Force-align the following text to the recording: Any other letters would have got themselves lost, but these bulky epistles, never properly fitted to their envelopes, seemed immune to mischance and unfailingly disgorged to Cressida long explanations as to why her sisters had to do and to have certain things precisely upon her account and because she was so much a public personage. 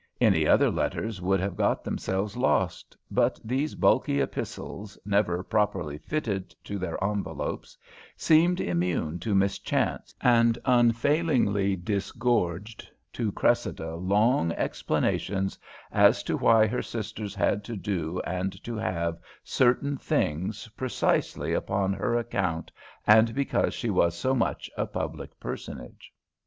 Any 0.19 0.47
other 0.47 0.71
letters 0.71 1.21
would 1.21 1.39
have 1.41 1.55
got 1.55 1.83
themselves 1.83 2.35
lost, 2.35 2.97
but 3.11 3.39
these 3.43 3.75
bulky 3.75 4.19
epistles, 4.19 4.97
never 5.05 5.43
properly 5.43 5.99
fitted 5.99 6.55
to 6.63 6.79
their 6.79 6.97
envelopes, 7.03 7.77
seemed 8.17 8.59
immune 8.59 9.19
to 9.19 9.35
mischance 9.35 10.15
and 10.19 10.57
unfailingly 10.65 11.75
disgorged 11.75 12.89
to 13.13 13.31
Cressida 13.33 13.93
long 13.93 14.51
explanations 14.53 15.59
as 15.91 16.23
to 16.23 16.35
why 16.35 16.65
her 16.65 16.81
sisters 16.81 17.35
had 17.35 17.63
to 17.65 17.75
do 17.75 18.19
and 18.21 18.63
to 18.63 18.75
have 18.77 19.19
certain 19.43 19.97
things 19.97 20.67
precisely 20.69 21.53
upon 21.53 21.93
her 21.93 22.15
account 22.15 22.71
and 23.05 23.35
because 23.35 23.75
she 23.75 23.91
was 23.91 24.17
so 24.17 24.33
much 24.33 24.67
a 24.75 24.87
public 24.87 25.39
personage. 25.39 26.11